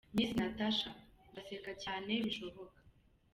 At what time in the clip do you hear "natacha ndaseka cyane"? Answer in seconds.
0.39-2.11